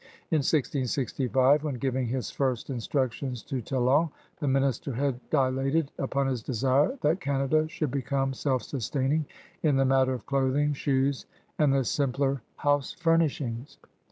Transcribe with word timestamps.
In 0.31 0.37
1665, 0.39 1.63
when 1.63 1.75
giving 1.75 2.07
his 2.07 2.31
first 2.31 2.71
instructions 2.71 3.43
to 3.43 3.61
Talon, 3.61 4.09
the 4.39 4.47
minister 4.47 4.93
had 4.93 5.19
dilated 5.29 5.91
upon 5.99 6.25
his 6.25 6.41
desire 6.41 6.97
that 7.01 7.21
Canada 7.21 7.67
should 7.67 7.91
become 7.91 8.33
self 8.33 8.63
sustaining 8.63 9.27
in 9.61 9.75
the 9.75 9.85
matter 9.85 10.13
of 10.15 10.25
clothing, 10.25 10.73
shoes, 10.73 11.27
and 11.59 11.71
the 11.71 11.83
simpler 11.83 12.41
house 12.55 12.93
furnishings. 12.93 13.77